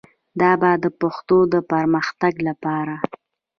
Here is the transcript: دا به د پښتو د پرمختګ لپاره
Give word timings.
دا 0.39 0.51
به 0.61 0.71
د 0.83 0.85
پښتو 0.99 1.37
د 1.53 1.55
پرمختګ 1.71 2.33
لپاره 2.47 2.95